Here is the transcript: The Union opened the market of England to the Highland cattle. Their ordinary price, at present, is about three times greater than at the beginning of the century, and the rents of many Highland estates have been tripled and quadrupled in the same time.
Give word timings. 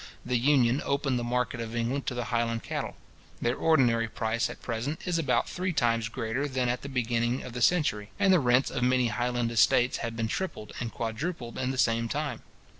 The 0.25 0.39
Union 0.39 0.81
opened 0.83 1.19
the 1.19 1.23
market 1.23 1.61
of 1.61 1.75
England 1.75 2.07
to 2.07 2.15
the 2.15 2.23
Highland 2.33 2.63
cattle. 2.63 2.95
Their 3.39 3.55
ordinary 3.55 4.07
price, 4.09 4.49
at 4.49 4.63
present, 4.63 4.99
is 5.05 5.19
about 5.19 5.47
three 5.47 5.73
times 5.73 6.09
greater 6.09 6.47
than 6.47 6.69
at 6.69 6.81
the 6.81 6.89
beginning 6.89 7.43
of 7.43 7.53
the 7.53 7.61
century, 7.61 8.09
and 8.17 8.33
the 8.33 8.39
rents 8.39 8.71
of 8.71 8.81
many 8.81 9.09
Highland 9.09 9.51
estates 9.51 9.97
have 9.97 10.15
been 10.15 10.27
tripled 10.27 10.73
and 10.79 10.91
quadrupled 10.91 11.59
in 11.59 11.69
the 11.69 11.77
same 11.77 12.09
time. 12.09 12.41